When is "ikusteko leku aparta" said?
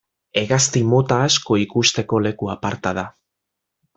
1.65-2.97